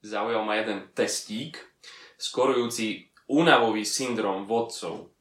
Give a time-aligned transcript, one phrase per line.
[0.00, 1.60] zaujal ma jeden testík,
[2.20, 5.12] skorujúci únavový syndrom vodcov.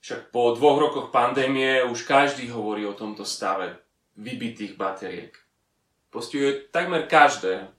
[0.00, 3.78] Však po dvoch rokoch pandémie už každý hovorí o tomto stave
[4.18, 5.32] vybitých batériek.
[6.10, 7.70] Postihuje takmer každé.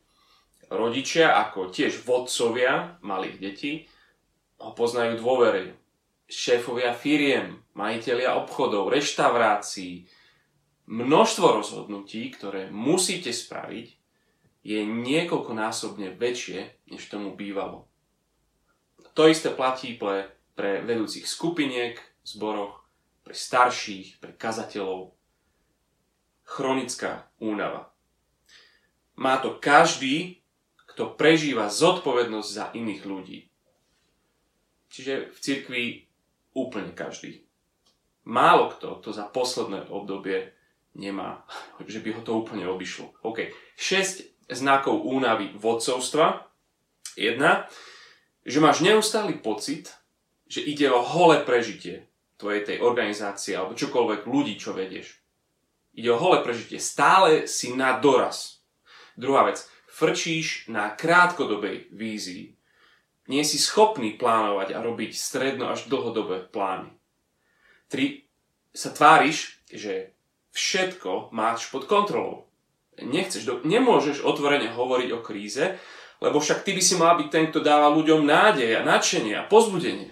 [0.72, 3.74] Rodičia, ako tiež vodcovia malých detí,
[4.64, 5.76] ho poznajú dôvery.
[6.32, 10.08] Šéfovia firiem, majiteľia obchodov, reštaurácií,
[10.88, 14.01] množstvo rozhodnutí, ktoré musíte spraviť,
[14.62, 17.90] je niekoľkonásobne väčšie, než tomu bývalo.
[19.18, 22.86] To isté platí pre, pre vedúcich skupiniek, zboroch,
[23.26, 25.18] pre starších, pre kazateľov.
[26.46, 27.92] Chronická únava.
[29.18, 30.42] Má to každý,
[30.94, 33.40] kto prežíva zodpovednosť za iných ľudí.
[34.92, 35.84] Čiže v cirkvi
[36.52, 37.48] úplne každý.
[38.28, 40.52] Málo kto to za posledné obdobie
[40.94, 41.48] nemá,
[41.92, 43.16] že by ho to úplne obišlo.
[43.24, 43.50] OK.
[43.80, 46.46] 6 znakov únavy vodcovstva.
[47.16, 47.72] Jedna,
[48.44, 49.96] že máš neustály pocit,
[50.52, 55.22] že ide o holé prežitie tvojej tej organizácie alebo čokoľvek ľudí, čo vedieš.
[55.96, 56.80] Ide o holé prežitie.
[56.80, 58.64] Stále si na doraz.
[59.16, 59.64] Druhá vec.
[59.92, 62.56] Frčíš na krátkodobej vízii.
[63.28, 66.92] Nie si schopný plánovať a robiť stredno až dlhodobé plány.
[67.88, 68.28] Tri.
[68.72, 70.16] Sa tváriš, že
[70.56, 72.51] všetko máš pod kontrolou.
[73.00, 75.80] Nechceš, do, nemôžeš otvorene hovoriť o kríze,
[76.20, 79.48] lebo však ty by si mal byť ten, kto dáva ľuďom nádej a nadšenie a
[79.48, 80.12] pozbudenie.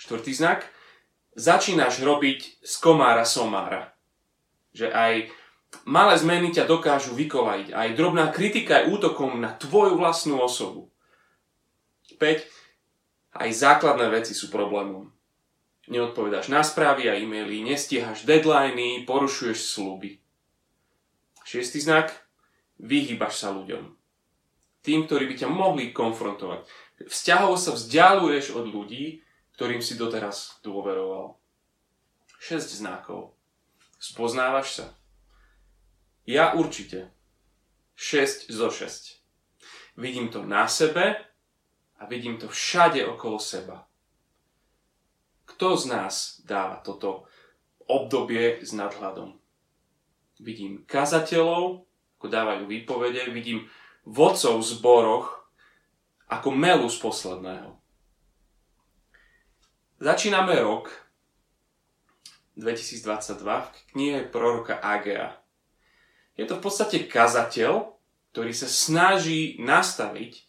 [0.00, 0.66] Štvrtý znak.
[1.38, 3.94] Začínaš robiť z komára somára.
[4.74, 5.12] Že aj
[5.86, 7.70] malé zmeny ťa dokážu vykolaiť.
[7.70, 10.90] Aj drobná kritika je útokom na tvoju vlastnú osobu.
[12.18, 12.42] 5.
[13.38, 15.14] Aj základné veci sú problémom.
[15.86, 20.18] Neodpovedáš na správy a e-maily, nestíhaš deadliny, porušuješ sluby.
[21.48, 22.12] Šiestý znak.
[22.76, 23.96] Vyhýbaš sa ľuďom.
[24.84, 26.68] Tým, ktorí by ťa mohli konfrontovať.
[27.08, 29.24] Vzťahovo sa vzdialuješ od ľudí,
[29.56, 31.40] ktorým si doteraz dôveroval.
[32.44, 33.32] 6 znakov.
[33.96, 34.86] Spoznávaš sa?
[36.28, 37.16] Ja určite.
[37.96, 39.24] 6 zo 6.
[39.96, 41.16] Vidím to na sebe
[41.96, 43.88] a vidím to všade okolo seba.
[45.48, 47.24] Kto z nás dáva toto
[47.88, 49.37] obdobie s nadhľadom?
[50.38, 51.82] Vidím kazateľov,
[52.18, 53.66] ako dávajú výpovede, vidím
[54.06, 55.26] vodcov v zboroch,
[56.28, 57.70] ako melu z posledného.
[59.98, 60.90] Začíname rok
[62.58, 65.38] 2022 v knihe proroka Agea.
[66.38, 67.94] Je to v podstate kazateľ,
[68.34, 70.46] ktorý sa snaží nastaviť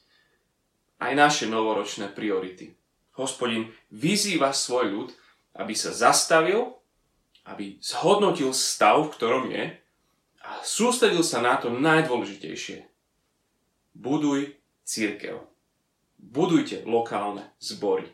[1.02, 2.78] aj naše novoročné priority.
[3.18, 5.10] Hospodin vyzýva svoj ľud,
[5.58, 6.79] aby sa zastavil,
[7.50, 9.64] aby zhodnotil stav, v ktorom je
[10.46, 12.86] a sústredil sa na to najdôležitejšie.
[13.98, 14.56] Buduj
[14.86, 15.42] církev.
[16.20, 18.10] Budujte lokálne zbory.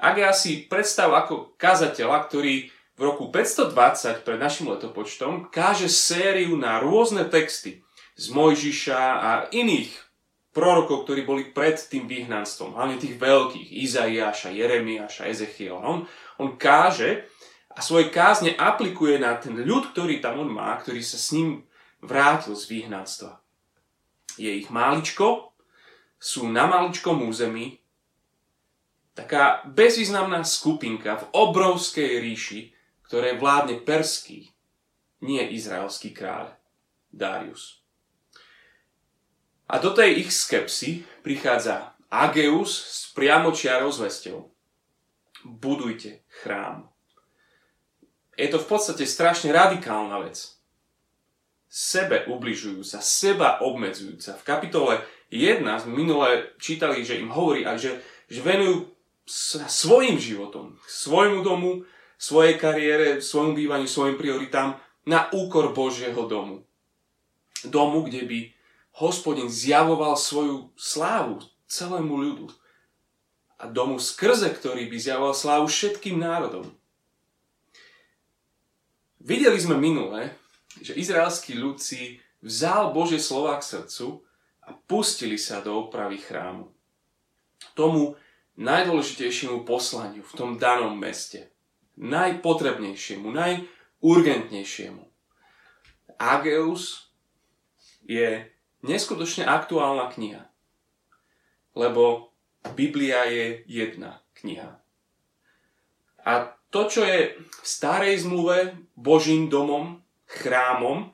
[0.00, 6.56] Ak ja si predstav ako kazateľa, ktorý v roku 520 pred našim letopočtom káže sériu
[6.56, 7.80] na rôzne texty
[8.16, 9.92] z Mojžiša a iných
[10.52, 15.80] prorokov, ktorí boli pred tým vyhnanstvom, hlavne tých veľkých, Izaiáša, Jeremiáša, Ezechiela.
[15.80, 16.04] On,
[16.36, 17.30] on káže
[17.80, 21.64] a svoje kázne aplikuje na ten ľud, ktorý tam on má, ktorý sa s ním
[22.04, 23.40] vrátil z vyhnanstva.
[24.36, 25.56] Je ich máličko,
[26.20, 27.80] sú na maličkom území,
[29.16, 32.76] taká bezvýznamná skupinka v obrovskej ríši,
[33.08, 34.52] ktoré vládne perský,
[35.24, 36.52] nie izraelský kráľ,
[37.08, 37.80] Darius.
[39.72, 44.52] A do tej ich skepsy prichádza Ageus s priamočiarou zvesťou.
[45.48, 46.89] Budujte chrám.
[48.40, 50.56] Je to v podstate strašne radikálna vec.
[51.68, 54.40] Sebe ubližujúca, seba obmedzujúca.
[54.40, 57.92] V kapitole 1 sme minule čítali, že im hovorí aj, že,
[58.32, 58.88] že venujú
[59.68, 61.84] svojim životom, svojmu domu,
[62.16, 66.64] svojej kariére, svojmu bývaniu, svojim prioritám na úkor Božieho domu.
[67.60, 68.38] Domu, kde by
[69.04, 72.48] hospodin zjavoval svoju slávu celému ľudu.
[73.60, 76.79] A domu skrze ktorý by zjavoval slávu všetkým národom.
[79.20, 80.32] Videli sme minule,
[80.80, 81.76] že izraelský ľud
[82.40, 84.24] vzal Božie slova k srdcu
[84.64, 86.72] a pustili sa do opravy chrámu.
[87.76, 88.16] Tomu
[88.56, 91.52] najdôležitejšiemu poslaniu v tom danom meste.
[92.00, 95.04] Najpotrebnejšiemu, najurgentnejšiemu.
[96.16, 97.12] Ageus
[98.08, 98.48] je
[98.80, 100.48] neskutočne aktuálna kniha.
[101.76, 102.32] Lebo
[102.72, 104.80] Biblia je jedna kniha.
[106.24, 111.10] A to, čo je v starej zmluve Božím domom, chrámom,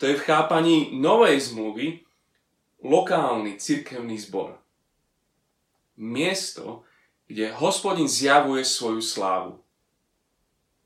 [0.00, 2.02] to je v chápaní novej zmluvy
[2.82, 4.58] lokálny cirkevný zbor.
[5.94, 6.82] Miesto,
[7.28, 9.62] kde hospodin zjavuje svoju slávu.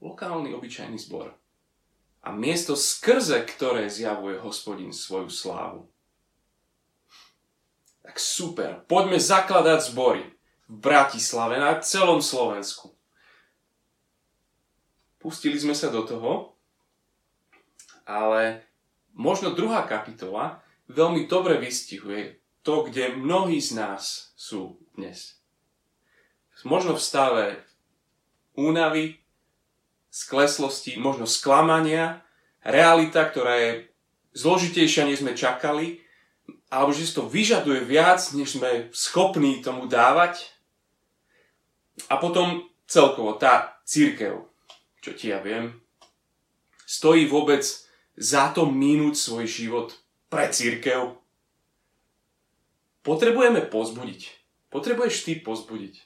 [0.02, 1.32] Lokálny obyčajný zbor.
[2.26, 5.88] A miesto skrze, ktoré zjavuje hospodin svoju slávu.
[8.02, 10.22] Tak super, poďme zakladať zbory
[10.66, 12.95] v Bratislave, na celom Slovensku.
[15.26, 16.54] Pustili sme sa do toho,
[18.06, 18.62] ale
[19.10, 25.42] možno druhá kapitola veľmi dobre vystihuje to, kde mnohí z nás sú dnes.
[26.62, 27.44] Možno v stave
[28.54, 29.18] únavy,
[30.14, 32.22] skleslosti, možno sklamania,
[32.62, 33.70] realita, ktorá je
[34.30, 36.06] zložitejšia, než sme čakali,
[36.70, 40.54] alebo že si to vyžaduje viac, než sme schopní tomu dávať.
[42.06, 44.54] A potom celkovo tá církev,
[45.06, 45.70] čo ti ja viem,
[46.82, 47.62] stojí vôbec
[48.18, 49.94] za to minúť svoj život
[50.26, 51.14] pre církev.
[53.06, 54.26] Potrebujeme pozbudiť.
[54.66, 56.02] Potrebuješ ty pozbudiť.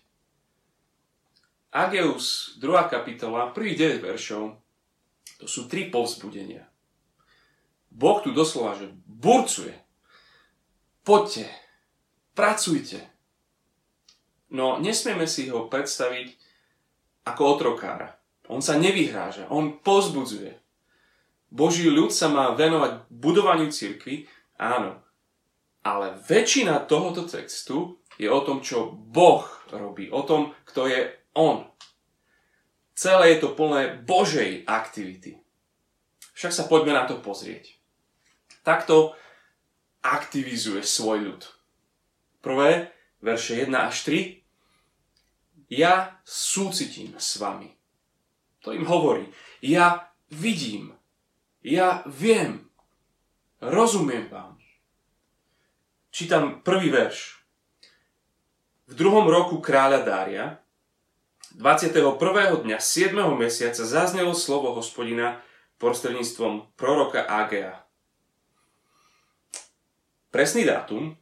[1.73, 2.93] Ageus, 2.
[2.93, 4.61] kapitola, prvý 9 veršov,
[5.41, 6.69] to sú tri povzbudenia.
[7.89, 9.73] Boh tu doslova, že burcuje.
[11.01, 11.49] Poďte,
[12.37, 13.01] pracujte.
[14.53, 16.37] No nesmieme si ho predstaviť
[17.25, 18.20] ako otrokára.
[18.51, 20.59] On sa nevyhráža, on pozbudzuje.
[21.55, 24.27] Boží ľud sa má venovať budovaniu cirkvi,
[24.59, 24.99] áno.
[25.87, 31.65] Ale väčšina tohoto textu je o tom, čo Boh robí, o tom, kto je On.
[32.93, 35.41] Celé je to plné Božej aktivity.
[36.37, 37.81] Však sa poďme na to pozrieť.
[38.61, 39.17] Takto
[40.05, 41.43] aktivizuje svoj ľud.
[42.45, 42.93] Prvé,
[43.25, 45.73] verše 1 až 3.
[45.73, 47.80] Ja súcitím s vami.
[48.65, 49.29] To im hovorí.
[49.65, 50.93] Ja vidím.
[51.65, 52.69] Ja viem.
[53.61, 54.57] Rozumiem vám.
[56.11, 57.45] Čítam prvý verš.
[58.91, 60.59] V druhom roku kráľa Dária,
[61.55, 62.03] 21.
[62.67, 63.15] dňa 7.
[63.39, 65.39] mesiaca zaznelo slovo hospodina
[65.79, 67.87] prostredníctvom proroka Agea.
[70.35, 71.15] Presný dátum,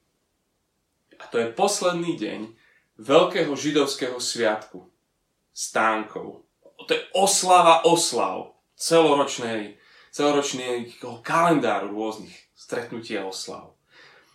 [1.19, 2.41] a to je posledný deň
[3.01, 4.89] veľkého židovského sviatku,
[5.53, 6.48] stánkov.
[6.89, 9.79] To je oslava oslav celoročnej
[10.19, 13.79] celoročného kalendáru rôznych stretnutí a oslav.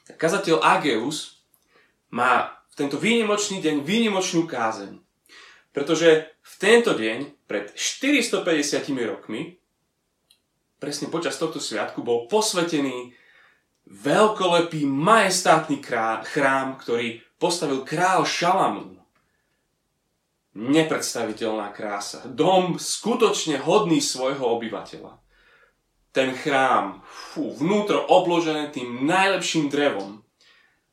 [0.08, 1.44] Kazateľ Ageus
[2.14, 5.04] má v tento výnimočný deň výnimočnú kázeň.
[5.76, 8.46] Pretože v tento deň, pred 450
[9.04, 9.58] rokmi,
[10.80, 13.12] presne počas tohto sviatku, bol posvetený
[13.90, 15.84] veľkolepý, majestátny
[16.24, 19.03] chrám, ktorý postavil král Šalamún.
[20.54, 22.26] Nepredstaviteľná krása.
[22.30, 25.24] Dom skutočne hodný svojho obyvateľa
[26.14, 30.22] ten chrám, fú, vnútro obložené tým najlepším drevom.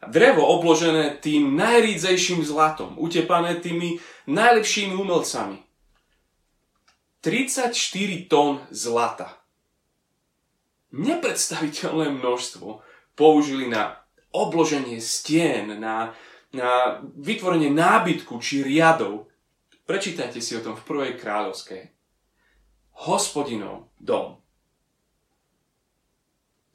[0.01, 5.61] Drevo obložené tým najrídzejším zlatom, utepané tými najlepšími umelcami.
[7.21, 7.77] 34
[8.33, 9.37] tón zlata.
[10.97, 12.81] Nepredstaviteľné množstvo
[13.13, 14.01] použili na
[14.33, 16.17] obloženie stien, na,
[16.57, 19.29] na vytvorenie nábytku či riadov.
[19.91, 21.91] Prečítajte si o tom v prvej kráľovskej.
[23.11, 24.39] Hospodinov dom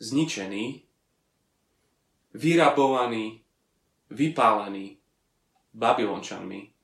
[0.04, 0.84] zničený,
[2.36, 3.40] vyrabovaný,
[4.12, 5.00] vypálený
[5.72, 6.76] Babylončanmi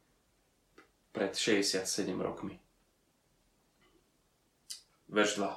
[1.11, 1.83] pred 67
[2.15, 2.55] rokmi.
[5.11, 5.51] Verš 2.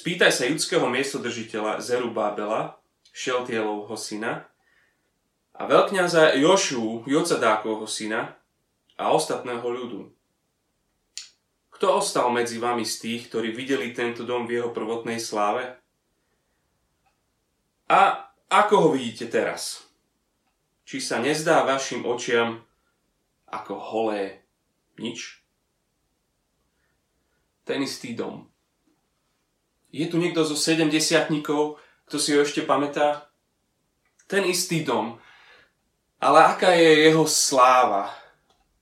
[0.00, 2.80] Spýtaj sa judského miestodržiteľa Zerubábela,
[3.12, 4.49] Šeltielovho syna,
[5.60, 8.32] a veľkňaza Jošu, Jocadákovho syna
[8.96, 10.08] a ostatného ľudu,
[11.76, 15.80] kto ostal medzi vami z tých, ktorí videli tento dom v jeho prvotnej sláve?
[17.88, 19.84] A ako ho vidíte teraz?
[20.88, 22.64] Či sa nezdá vašim očiam
[23.48, 24.44] ako holé
[25.00, 25.40] nič?
[27.64, 28.48] Ten istý dom.
[29.88, 33.32] Je tu niekto zo sedemdesiatníkov, kto si ho ešte pamätá?
[34.28, 35.16] Ten istý dom.
[36.20, 38.12] Ale aká je jeho sláva?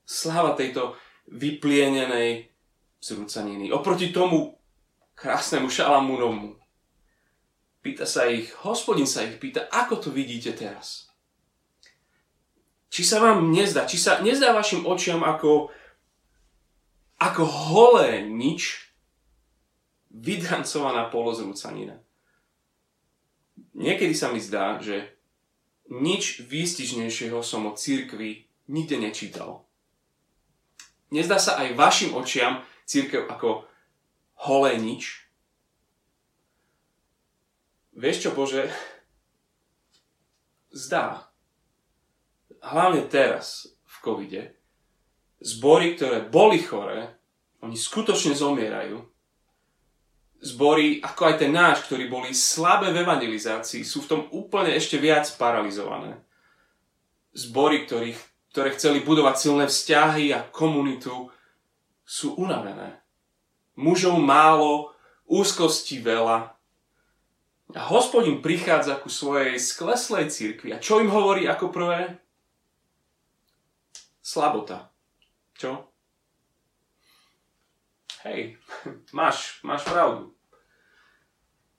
[0.02, 0.98] Sláva tejto
[1.30, 2.50] vyplienenej,
[2.98, 3.70] zrúcaniny.
[3.70, 4.58] Oproti tomu
[5.14, 6.58] krásnemu Šalamúnovmu.
[7.78, 11.08] Pýta sa ich, hospodin sa ich pýta, ako to vidíte teraz?
[12.90, 15.70] Či sa vám nezdá, či sa nezdá vašim očiam ako,
[17.22, 18.90] ako holé nič,
[20.08, 22.00] vydrancovaná polozrúcanina.
[23.78, 25.17] Niekedy sa mi zdá, že
[25.88, 29.64] nič výstižnejšieho som o církvi nikde nečítal.
[31.08, 33.64] Nezdá sa aj vašim očiam církev ako
[34.44, 35.28] holé nič?
[37.98, 38.70] vieš čo, Bože,
[40.70, 41.26] zdá.
[42.62, 44.42] Hlavne teraz, v covide,
[45.42, 47.18] zbory, ktoré boli choré,
[47.58, 49.02] oni skutočne zomierajú.
[50.38, 54.94] Zbory, ako aj ten náš, ktorí boli slabé v evangelizácii, sú v tom úplne ešte
[54.94, 56.14] viac paralizované.
[57.34, 58.18] Zbory, ktorých,
[58.54, 61.26] ktoré chceli budovať silné vzťahy a komunitu,
[62.06, 63.02] sú unavené.
[63.74, 64.94] Mužov málo,
[65.26, 66.54] úzkosti veľa.
[67.74, 70.72] A hospodin prichádza ku svojej skleslej cirkvi.
[70.72, 72.16] A čo im hovorí ako prvé?
[74.22, 74.88] Slabota.
[75.58, 75.87] Čo?
[78.26, 78.58] Hej,
[79.18, 80.34] máš, máš pravdu.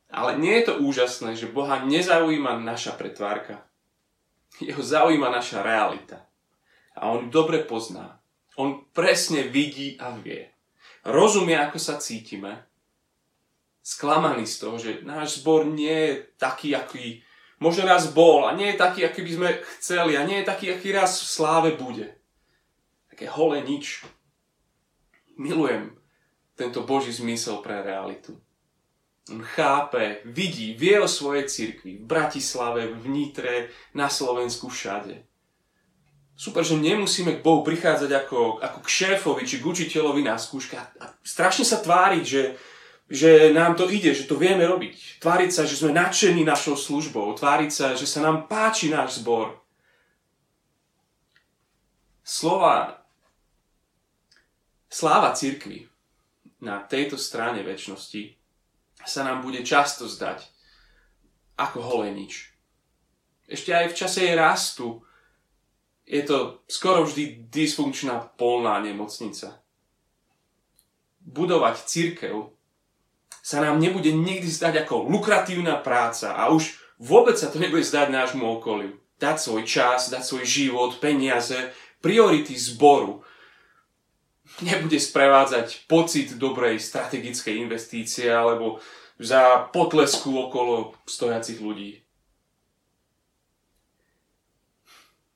[0.10, 3.62] Ale nie je to úžasné, že Boha nezaujíma naša pretvárka.
[4.58, 6.26] Jeho zaujíma naša realita.
[6.98, 8.18] A on dobre pozná.
[8.58, 10.50] On presne vidí a vie.
[11.06, 12.66] Rozumie, ako sa cítime
[13.80, 17.24] sklamaní z toho, že náš zbor nie je taký, aký
[17.58, 20.66] možno raz bol a nie je taký, aký by sme chceli a nie je taký,
[20.74, 22.18] aký raz v sláve bude.
[23.10, 24.04] Také holé nič.
[25.40, 25.99] Milujem
[26.60, 28.36] tento Boží zmysel pre realitu.
[29.32, 35.24] On chápe, vidí, vie o svojej cirkvi v Bratislave, v Nitre, na Slovensku, všade.
[36.36, 40.96] Super, že nemusíme k Bohu prichádzať ako, ako k šéfovi či k učiteľovi na skúška
[41.00, 42.44] a strašne sa tváriť, že,
[43.12, 45.20] že nám to ide, že to vieme robiť.
[45.20, 47.36] Tváriť sa, že sme nadšení našou službou.
[47.36, 49.60] Tváriť sa, že sa nám páči náš zbor.
[52.24, 53.04] Slova,
[54.88, 55.89] sláva církvy
[56.60, 58.36] na tejto strane väčšnosti
[59.08, 60.44] sa nám bude často zdať
[61.56, 62.52] ako holé nič.
[63.50, 65.02] Ešte aj v čase jej rastu
[66.10, 69.62] je to skoro vždy dysfunkčná polná nemocnica.
[71.22, 72.54] Budovať církev
[73.46, 78.10] sa nám nebude nikdy zdať ako lukratívna práca a už vôbec sa to nebude zdať
[78.10, 79.00] nášmu okoliu.
[79.20, 83.22] Dať svoj čas, dať svoj život, peniaze, priority zboru
[84.62, 88.82] nebude sprevádzať pocit dobrej strategickej investície alebo
[89.20, 92.04] za potlesku okolo stojacich ľudí.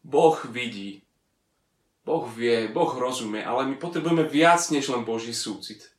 [0.03, 0.99] Boh vidí,
[2.03, 5.93] Boh vie, Boh rozumie, ale my potrebujeme viac než len Boží súcit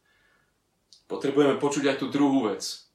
[1.06, 2.88] potrebujeme počuť aj tú druhú vec.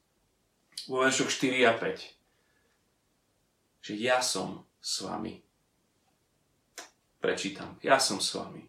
[0.90, 3.86] Vo veršoch 4 a 5.
[3.86, 5.42] Že ja som s vami.
[7.20, 7.78] Prečítam.
[7.84, 8.66] Ja som s vami.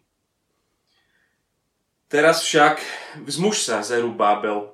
[2.12, 2.76] Teraz však
[3.24, 4.68] vzmuž sa, Zeru Bábel,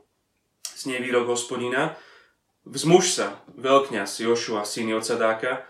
[0.74, 1.94] znie výrok hospodina,
[2.66, 5.62] vzmuž sa, veľkňaz Jošua, syn Jocadáka,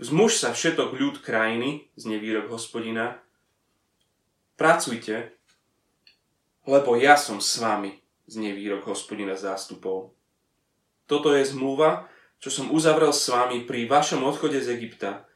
[0.00, 3.20] vzmuž sa všetok ľud krajiny, znie výrok hospodina,
[4.56, 5.36] pracujte,
[6.64, 10.16] lebo ja som s vami znie výrok hospodina zástupov.
[11.04, 12.08] Toto je zmluva,
[12.40, 15.28] čo som uzavrel s vami pri vašom odchode z Egypta,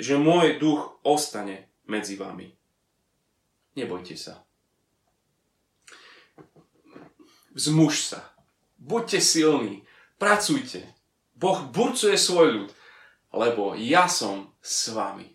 [0.00, 2.56] že môj duch ostane medzi vami.
[3.76, 4.47] Nebojte sa.
[7.58, 8.22] Vzmuž sa.
[8.78, 9.82] Buďte silní.
[10.14, 10.86] Pracujte.
[11.34, 12.70] Boh burcuje svoj ľud,
[13.34, 15.26] lebo ja som s vami.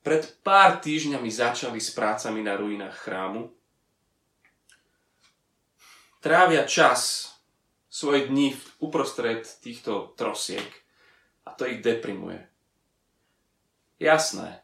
[0.00, 3.52] Pred pár týždňami začali s prácami na ruinách chrámu
[6.20, 7.32] trávia čas,
[7.90, 10.68] svoje dni uprostred týchto trosiek
[11.48, 12.38] a to ich deprimuje.
[13.98, 14.62] Jasné,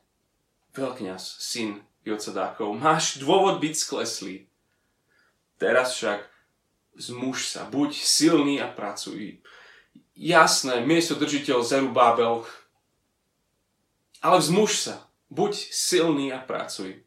[0.77, 4.47] veľkňaz, syn Jocadákov, máš dôvod byť skleslý.
[5.57, 6.25] Teraz však
[6.97, 9.41] zmuž sa, buď silný a pracuj.
[10.17, 12.45] Jasné, miesto držiteľ Zerubábel,
[14.25, 14.97] ale vzmuž sa,
[15.29, 17.05] buď silný a pracuj.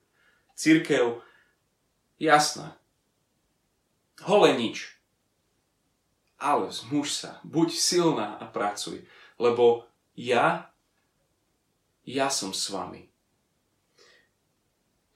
[0.54, 1.22] Církev,
[2.22, 2.80] jasné,
[4.24, 5.00] Hole nič.
[6.40, 9.04] Ale zmuž sa, buď silná a pracuj,
[9.40, 10.72] lebo ja,
[12.08, 13.12] ja som s vami.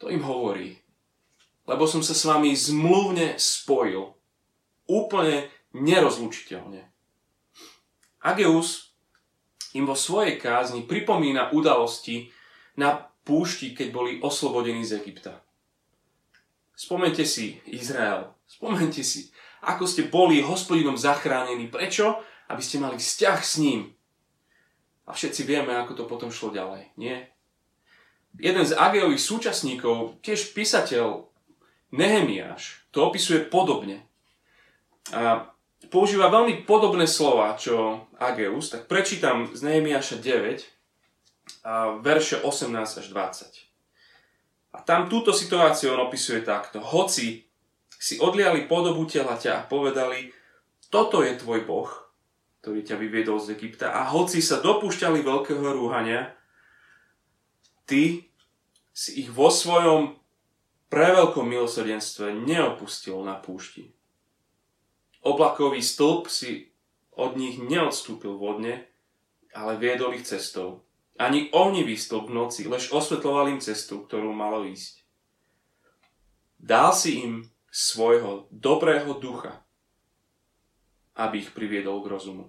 [0.03, 0.82] To im hovorí,
[1.67, 4.15] lebo som sa s vami zmluvne spojil.
[4.87, 6.85] Úplne nerozlučiteľne.
[8.23, 8.95] Ageus
[9.73, 12.29] im vo svojej kázni pripomína udalosti
[12.79, 15.39] na púšti, keď boli oslobodení z Egypta.
[16.75, 19.33] Spomente si Izrael, Spomente si,
[19.65, 21.73] ako ste boli hospodinom zachránení.
[21.73, 22.21] Prečo?
[22.53, 23.89] Aby ste mali vzťah s ním.
[25.09, 27.17] A všetci vieme, ako to potom šlo ďalej, nie?
[28.37, 31.32] Jeden z Ageových súčasníkov, tiež písateľ
[31.93, 34.01] Nehemiáš, to opisuje podobne.
[35.13, 35.53] A
[35.93, 40.73] používa veľmi podobné slova, čo Ageus, tak prečítam z Nehemiáša 9,
[41.63, 44.73] a verše 18 až 20.
[44.73, 46.81] A tam túto situáciu on opisuje takto.
[46.81, 47.45] Hoci
[47.93, 50.33] si odliali podobu tela ťa a povedali,
[50.89, 51.91] toto je tvoj Boh,
[52.63, 56.31] ktorý ťa vyviedol z Egypta a hoci sa dopúšťali veľkého rúhania,
[57.85, 58.27] ty
[58.95, 60.22] si ich vo svojom
[60.93, 63.89] preveľkom milosrdenstve neopustil na púšti.
[65.25, 66.69] Oblakový stĺp si
[67.17, 68.85] od nich neodstúpil vodne,
[69.57, 70.85] ale viedol ich cestou.
[71.17, 75.01] Ani ohnivý stĺp v noci, lež osvetloval im cestu, ktorú malo ísť.
[76.61, 79.65] Dal si im svojho dobrého ducha,
[81.17, 82.45] aby ich priviedol k rozumu.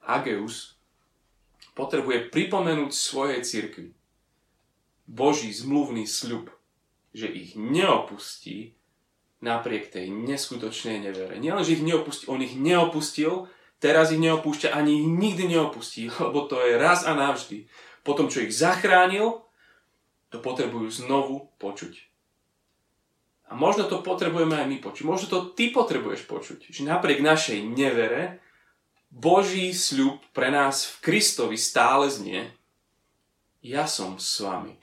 [0.00, 0.80] Ageus
[1.76, 3.99] potrebuje pripomenúť svojej cirkvi,
[5.10, 6.54] Boží zmluvný sľub,
[7.10, 8.78] že ich neopustí
[9.42, 11.34] napriek tej neskutočnej nevere.
[11.42, 13.50] Nielen, že ich neopustí, on ich neopustil,
[13.82, 17.66] teraz ich neopúšťa, ani ich nikdy neopustí, lebo to je raz a navždy.
[18.06, 19.42] Potom, čo ich zachránil,
[20.30, 22.06] to potrebujú znovu počuť.
[23.50, 25.02] A možno to potrebujeme aj my počuť.
[25.02, 26.70] Možno to ty potrebuješ počuť.
[26.70, 28.38] Že napriek našej nevere,
[29.10, 32.54] Boží sľub pre nás v Kristovi stále znie
[33.58, 34.78] Ja som s vami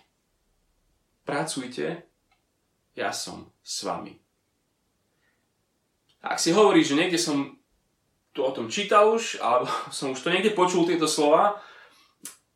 [1.28, 2.08] pracujte,
[2.96, 4.16] ja som s vami.
[6.24, 7.60] Ak si hovoríš, že niekde som
[8.32, 9.68] tu o tom čítal už, alebo
[9.98, 11.60] som už to niekde počul tieto slova,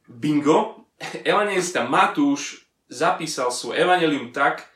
[0.08, 0.88] bingo,
[1.28, 4.72] evangelista Matúš zapísal svoj evanelium tak,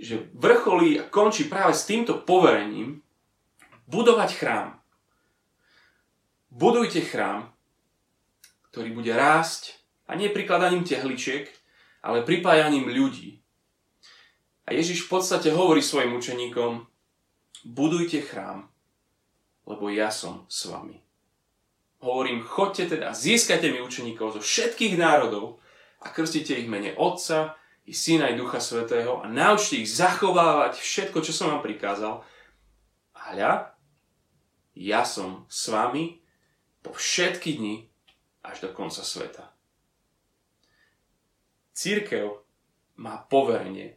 [0.00, 3.04] že vrcholí a končí práve s týmto poverením
[3.84, 4.68] budovať chrám.
[6.50, 7.52] Budujte chrám,
[8.72, 9.76] ktorý bude rásť
[10.08, 11.59] a nie prikladaním tehličiek,
[12.00, 13.40] ale pripájaním ľudí.
[14.64, 16.86] A Ježiš v podstate hovorí svojim učeníkom,
[17.66, 18.70] budujte chrám,
[19.68, 21.02] lebo ja som s vami.
[22.00, 25.60] Hovorím, chodte teda, získajte mi učeníkov zo všetkých národov
[26.00, 31.18] a krstite ich mene Otca i Syna i Ducha Svetého a naučte ich zachovávať všetko,
[31.20, 32.24] čo som vám prikázal.
[33.12, 33.52] A hľa,
[34.72, 36.24] ja som s vami
[36.80, 37.84] po všetky dni
[38.40, 39.49] až do konca sveta.
[41.70, 42.42] Církev
[42.98, 43.96] má poverenie.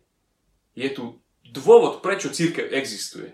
[0.77, 3.33] Je tu dôvod, prečo církev existuje.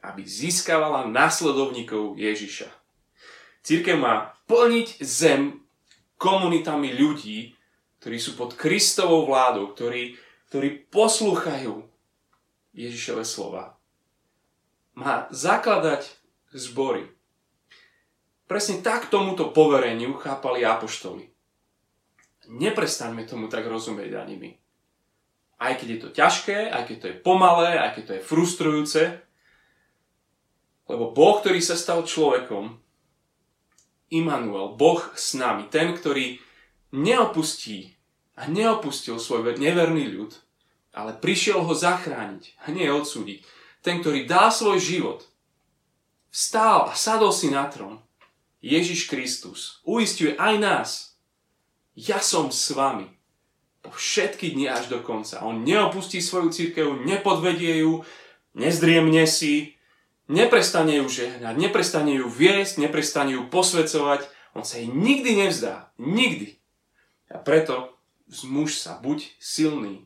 [0.00, 2.70] Aby získavala následovníkov Ježiša.
[3.60, 5.60] Církev má plniť zem
[6.16, 7.52] komunitami ľudí,
[8.00, 10.16] ktorí sú pod Kristovou vládou, ktorí,
[10.48, 11.84] ktorí poslúchajú
[12.72, 13.76] Ježišove slova.
[14.96, 16.08] Má zakladať
[16.56, 17.04] zbory.
[18.48, 21.30] Presne tak tomuto povereniu chápali apoštoli
[22.50, 24.50] neprestaňme tomu tak rozumieť ani my.
[25.60, 29.02] Aj keď je to ťažké, aj keď to je pomalé, aj keď to je frustrujúce,
[30.90, 32.82] lebo Boh, ktorý sa stal človekom,
[34.10, 36.42] Immanuel, Boh s nami, ten, ktorý
[36.90, 37.94] neopustí
[38.34, 40.34] a neopustil svoj neverný ľud,
[40.90, 43.46] ale prišiel ho zachrániť a nie odsúdiť.
[43.86, 45.30] Ten, ktorý dá svoj život,
[46.34, 48.02] vstál a sadol si na trón,
[48.58, 50.90] Ježiš Kristus, uistuje aj nás,
[52.00, 53.04] ja som s vami
[53.84, 55.44] po všetky dni až do konca.
[55.44, 58.04] On neopustí svoju církev, nepodvedie ju,
[58.56, 59.76] nezdriemne si,
[60.28, 64.28] neprestane ju žehnať, neprestane ju viesť, neprestane ju posvecovať.
[64.56, 65.92] On sa jej nikdy nevzdá.
[65.96, 66.56] Nikdy.
[67.30, 67.96] A preto
[68.28, 70.04] zmuž sa, buď silný.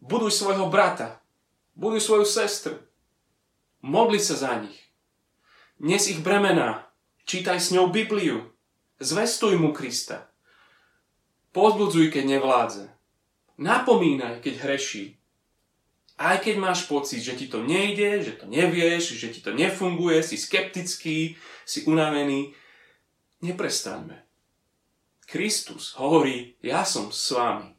[0.00, 1.20] Buduj svojho brata.
[1.78, 2.76] Buduj svoju sestru.
[3.82, 4.78] Modli sa za nich.
[5.78, 6.90] Nes ich bremená.
[7.24, 8.50] Čítaj s ňou Bibliu.
[8.98, 10.27] Zvestuj mu Krista.
[11.58, 12.86] Pozbudzuj, keď nevládze.
[13.58, 15.18] Napomínaj, keď hreší.
[16.14, 20.22] Aj keď máš pocit, že ti to nejde, že to nevieš, že ti to nefunguje,
[20.22, 21.34] si skeptický,
[21.66, 22.54] si unavený,
[23.42, 24.22] neprestaňme.
[25.26, 27.74] Kristus hovorí, ja som s vami.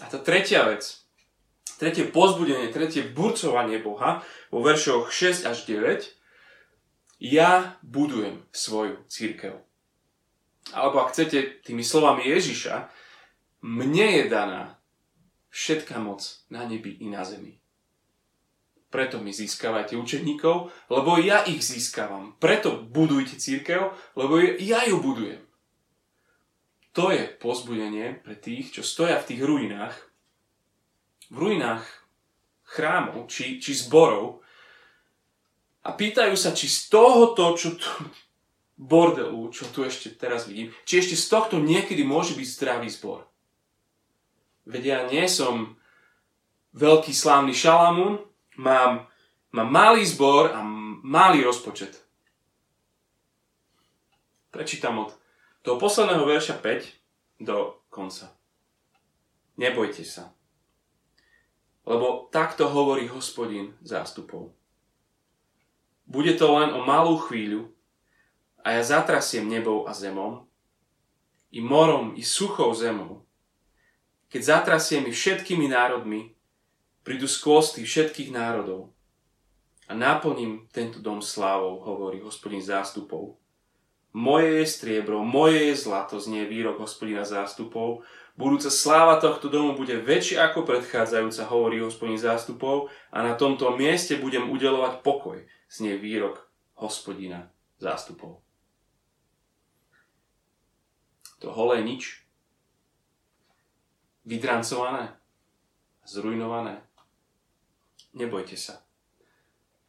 [0.00, 0.96] A tá tretia vec,
[1.76, 6.08] tretie pozbudenie, tretie burcovanie Boha vo veršoch 6 až 9,
[7.20, 9.60] ja budujem svoju církev
[10.72, 12.88] alebo ak chcete tými slovami Ježiša,
[13.62, 14.62] mne je daná
[15.52, 17.60] všetká moc na nebi i na zemi.
[18.92, 22.36] Preto mi získavajte učeníkov, lebo ja ich získavam.
[22.36, 25.40] Preto budujte církev, lebo ja ju budujem.
[26.92, 29.96] To je pozbudenie pre tých, čo stoja v tých ruinách,
[31.32, 31.88] v ruinách
[32.68, 34.44] chrámov či, či zborov
[35.88, 37.88] a pýtajú sa, či z tohoto, čo tu,
[38.76, 43.28] bordelu, čo tu ešte teraz vidím, či ešte z tohto niekedy môže byť zdravý zbor.
[44.64, 45.76] Veď ja nie som
[46.72, 48.22] veľký slávny šalamún,
[48.56, 49.06] mám,
[49.52, 50.62] mám malý zbor a
[51.02, 52.00] malý rozpočet.
[54.52, 55.10] Prečítam od
[55.64, 58.32] toho posledného verša 5 do konca.
[59.56, 60.32] Nebojte sa.
[61.82, 64.54] Lebo takto hovorí hospodin zástupov.
[66.06, 67.72] Bude to len o malú chvíľu
[68.62, 70.46] a ja zatrasiem nebou a zemou,
[71.52, 73.26] i morom, i suchou zemou.
[74.32, 76.32] Keď zatrasiem i všetkými národmi,
[77.04, 78.94] prídu skvosty všetkých národov
[79.90, 83.36] a naplním tento dom slávou, hovorí hospodin zástupov.
[84.12, 88.04] Moje je striebro, moje je zlato, znie výrok hospodina zástupov.
[88.36, 94.16] Budúca sláva tohto domu bude väčšia ako predchádzajúca, hovorí hospodin zástupov, a na tomto mieste
[94.16, 96.44] budem udelovať pokoj, znie výrok
[96.76, 98.40] hospodina zástupov.
[101.42, 102.22] To holé nič.
[104.22, 105.10] Vydrancované.
[106.06, 106.78] Zrujnované.
[108.14, 108.78] Nebojte sa.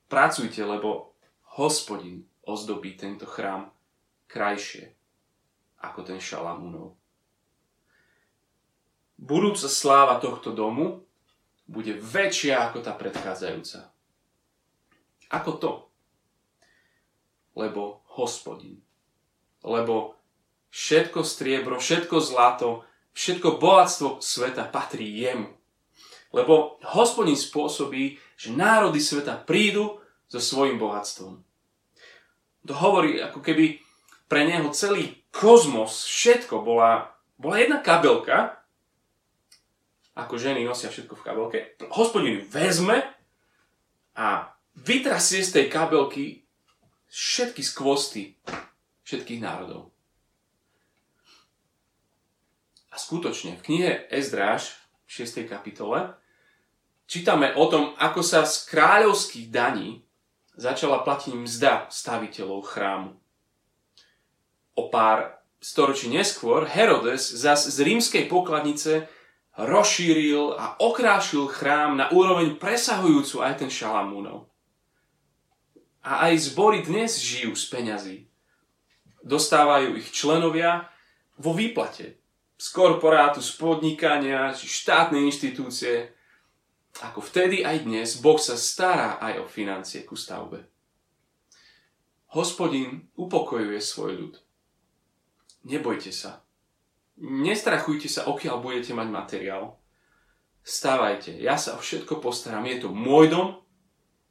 [0.10, 1.14] Pracujte, lebo
[1.58, 3.70] hospodin ozdobí tento chrám
[4.26, 4.98] krajšie
[5.78, 6.98] ako ten Šalamúnov.
[9.14, 11.06] Budúca sláva tohto domu
[11.70, 13.94] bude väčšia ako tá predchádzajúca.
[15.30, 15.72] Ako to?
[17.54, 18.82] Lebo hospodin.
[19.64, 20.18] Lebo
[20.74, 22.82] Všetko striebro, všetko zlato,
[23.14, 25.54] všetko bohatstvo sveta patrí jemu.
[26.34, 31.46] Lebo hospodin spôsobí, že národy sveta prídu so svojim bohatstvom.
[32.66, 33.78] To hovorí, ako keby
[34.26, 38.66] pre neho celý kozmos, všetko bola, bola jedna kabelka,
[40.18, 41.60] ako ženy nosia všetko v kabelke.
[41.94, 43.06] Hospodin vezme
[44.18, 46.50] a vytrasie z tej kabelky
[47.14, 48.42] všetky skvosty
[49.06, 49.93] všetkých národov.
[52.94, 54.78] A skutočne v knihe Ezdráž
[55.10, 55.50] v 6.
[55.50, 56.14] kapitole
[57.10, 60.06] čítame o tom, ako sa z kráľovských daní
[60.54, 63.18] začala platiť mzda staviteľov chrámu.
[64.78, 69.10] O pár storočí neskôr Herodes zas z rímskej pokladnice
[69.58, 74.46] rozšíril a okrášil chrám na úroveň presahujúcu aj ten Šalamúnov.
[76.06, 78.18] A aj zbory dnes žijú z peňazí.
[79.26, 80.94] Dostávajú ich členovia
[81.42, 82.22] vo výplate
[82.58, 86.14] z korporátu, z podnikania, či štátne inštitúcie.
[87.02, 90.70] Ako vtedy aj dnes, Boh sa stará aj o financie ku stavbe.
[92.34, 94.34] Hospodin upokojuje svoj ľud.
[95.70, 96.42] Nebojte sa.
[97.22, 99.78] Nestrachujte sa, okiaľ budete mať materiál.
[100.64, 103.48] Stávajte, ja sa o všetko postaram, je to môj dom,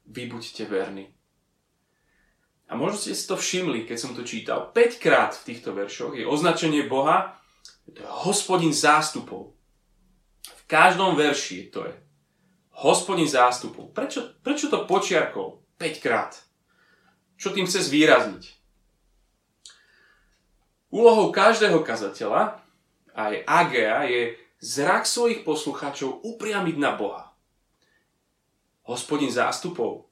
[0.09, 1.13] vy buďte verní.
[2.73, 4.73] A možno ste si to všimli, keď som to čítal.
[4.73, 7.37] 5 krát v týchto veršoch je označenie Boha
[7.91, 9.59] to je hospodin zástupov.
[10.43, 11.95] V každom verši to je
[12.83, 13.91] hospodin zástupov.
[13.91, 16.39] Prečo, prečo to počiarkol 5 krát?
[17.37, 18.45] Čo tým chce zvýrazniť?
[20.93, 22.61] Úlohou každého kazateľa,
[23.17, 24.23] aj Agea, je
[24.61, 27.33] zrak svojich poslucháčov upriamiť na Boha.
[28.87, 30.07] Hospodin zástupov.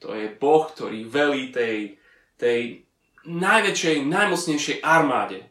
[0.00, 1.98] To je Boh, ktorý velí tej,
[2.38, 2.88] tej
[3.26, 5.44] najväčšej, najmocnejšej armáde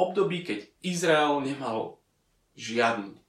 [0.00, 2.00] období, keď Izrael nemal
[2.56, 3.20] žiadny.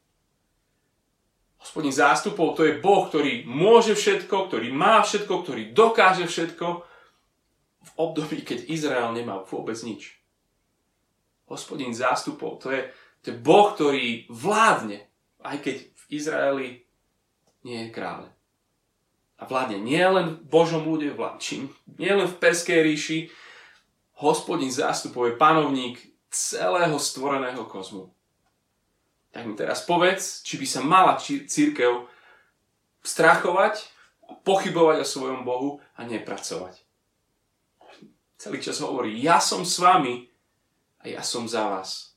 [1.61, 6.67] Hospodin zástupov to je Boh, ktorý môže všetko, ktorý má všetko, ktorý dokáže všetko
[7.81, 10.17] v období, keď Izrael nemá vôbec nič.
[11.45, 12.89] Hospodin zástupov to je,
[13.21, 15.05] to je Boh, ktorý vládne,
[15.45, 16.69] aj keď v Izraeli
[17.61, 18.33] nie je kráľ.
[19.37, 23.19] A vládne nie len v Božom ľude, vládči, nie len v Perskej ríši.
[24.21, 25.97] Hospodin zástupov je panovník
[26.31, 28.09] celého stvoreného kozmu.
[29.31, 32.07] Tak mi teraz povedz, či by sa mala církev
[33.03, 33.91] strachovať
[34.47, 36.79] pochybovať o svojom Bohu a nepracovať.
[38.39, 40.31] Celý čas hovorí, ja som s vami
[41.03, 42.15] a ja som za vás.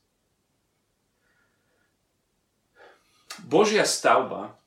[3.45, 4.57] Božia stavba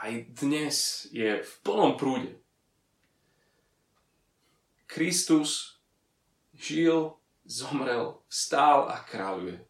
[0.00, 2.40] aj dnes je v plnom prúde.
[4.88, 5.80] Kristus
[6.56, 7.16] žil
[7.46, 9.62] zomrel, stál a kráľuje.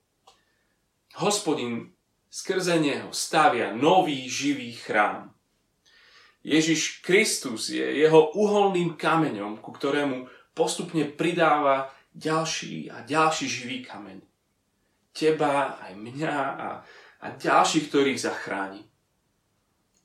[1.16, 1.92] Hospodin
[2.28, 5.32] skrze neho stavia nový živý chrám.
[6.46, 14.22] Ježiš Kristus je jeho uholným kameňom, ku ktorému postupne pridáva ďalší a ďalší živý kameň.
[15.16, 16.68] Teba, aj mňa a,
[17.20, 18.84] a ďalších, ktorých zachráni.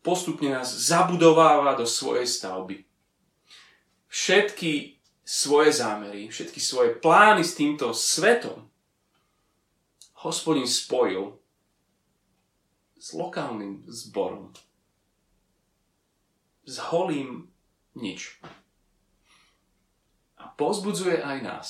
[0.01, 2.87] Postupne nás zabudováva do svojej stavby.
[4.09, 5.00] Všetky
[5.31, 8.67] svoje zámery, všetky svoje plány s týmto svetom,
[10.27, 11.39] hospodin spojil
[12.99, 14.51] s lokálnym zborom.
[16.67, 17.47] S holým
[17.95, 18.43] nič.
[20.35, 21.67] A pozbudzuje aj nás.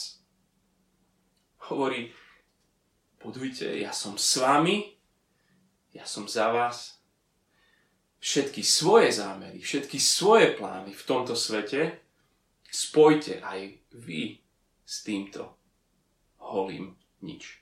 [1.70, 2.10] Hovorí,
[3.22, 5.02] budujte, ja som s vami
[5.92, 7.00] ja som za vás.
[8.22, 12.01] Všetky svoje zámery, všetky svoje plány v tomto svete
[12.72, 14.40] spojte aj vy
[14.88, 15.60] s týmto
[16.40, 17.61] holým nič.